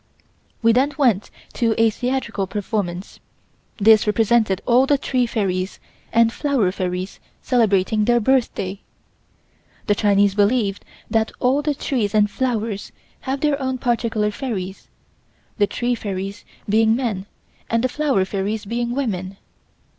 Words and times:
We 0.63 0.71
then 0.71 0.93
went 0.97 1.29
to 1.53 1.75
a 1.77 1.91
theatrical 1.91 2.47
performance. 2.47 3.19
This 3.77 4.07
represented 4.07 4.59
all 4.65 4.87
the 4.87 4.97
tree 4.97 5.27
fairies 5.27 5.79
and 6.11 6.33
flower 6.33 6.71
fairies 6.71 7.19
celebrating 7.43 8.05
their 8.05 8.19
birthday. 8.19 8.79
The 9.85 9.93
Chinese 9.93 10.33
believe 10.33 10.79
that 11.11 11.31
all 11.39 11.61
the 11.61 11.75
trees 11.75 12.15
and 12.15 12.31
flowers 12.31 12.91
have 13.29 13.41
their 13.41 13.61
own 13.61 13.77
particular 13.77 14.31
fairies, 14.31 14.87
the 15.59 15.67
tree 15.67 15.93
fairies 15.93 16.45
being 16.67 16.95
men 16.95 17.27
and 17.69 17.83
the 17.83 17.87
flower 17.87 18.25
fairies 18.25 18.65
being 18.65 18.95
women. 18.95 19.37